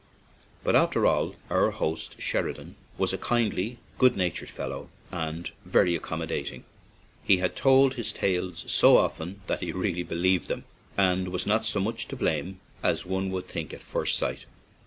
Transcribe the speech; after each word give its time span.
But, 0.63 0.75
after 0.75 1.05
all, 1.05 1.35
our 1.51 1.69
host 1.69 2.19
Sheridan 2.19 2.75
was 2.97 3.13
a 3.13 3.19
kindly, 3.19 3.77
good 3.99 4.17
natured 4.17 4.49
fellow 4.49 4.89
and 5.11 5.51
very 5.63 5.95
accommodating; 5.95 6.63
he 7.23 7.37
had 7.37 7.55
told 7.55 7.93
his 7.93 8.11
tales 8.11 8.65
so 8.67 8.97
often 8.97 9.41
that 9.45 9.61
he 9.61 9.71
really 9.71 10.01
believed 10.01 10.47
them, 10.47 10.63
and 10.97 11.27
was 11.27 11.45
not 11.45 11.67
so 11.67 11.79
much 11.79 12.07
to 12.07 12.15
blame 12.15 12.59
as 12.81 13.05
one 13.05 13.29
would 13.29 13.47
think 13.47 13.75
at 13.75 13.81
first 13.81 14.17
sight. 14.17 14.45